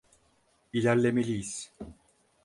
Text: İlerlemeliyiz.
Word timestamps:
İlerlemeliyiz. 0.73 1.71